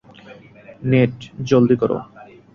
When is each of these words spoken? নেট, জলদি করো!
নেট, 0.83 1.15
জলদি 1.47 1.75
করো! 1.81 1.97